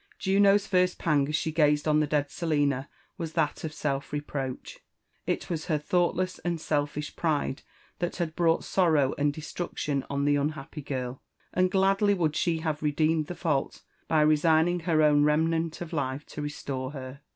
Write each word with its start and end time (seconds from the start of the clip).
Juno's 0.17 0.65
first 0.65 0.97
pang 0.97 1.27
as 1.27 1.35
she 1.35 1.51
gazed 1.51 1.87
on 1.87 1.99
the 1.99 2.07
dead 2.07 2.31
Selina 2.31 2.89
was 3.19 3.33
that 3.33 3.63
of 3.63 3.71
self 3.71 4.11
reproach. 4.11 4.79
It 5.27 5.47
was 5.47 5.67
her 5.67 5.77
thoughtless 5.77 6.39
and 6.39 6.59
selfish 6.59 7.15
pride 7.15 7.61
that 7.99 8.15
had 8.15 8.35
brought 8.35 8.63
sorrow 8.63 9.13
and 9.19 9.31
destruction 9.31 10.03
on 10.09 10.25
the 10.25 10.37
unhappy 10.37 10.81
girl, 10.81 11.21
and 11.53 11.69
gladly 11.69 12.15
would 12.15 12.35
she 12.35 12.61
have 12.61 12.81
redeemed 12.81 13.27
the 13.27 13.35
fault 13.35 13.83
by 14.07 14.21
resigning 14.21 14.79
her 14.81 15.03
own 15.03 15.23
remnant 15.23 15.81
of 15.81 15.93
life 15.93 16.25
to 16.29 16.41
restore 16.41 16.93
her. 16.93 17.21